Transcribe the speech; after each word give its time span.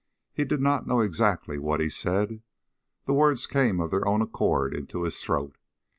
He 0.33 0.45
did 0.45 0.61
not 0.61 0.87
know 0.87 1.01
exactly 1.01 1.59
what 1.59 1.79
he 1.79 1.87
said. 1.87 2.41
The 3.05 3.13
words 3.13 3.45
came 3.45 3.79
of 3.79 3.91
their 3.91 4.07
own 4.07 4.23
accord 4.23 4.73
into 4.73 5.03
his 5.03 5.21
throat. 5.21 5.55